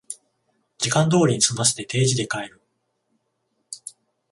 [0.79, 2.59] 時間通りに済ませて定時で帰る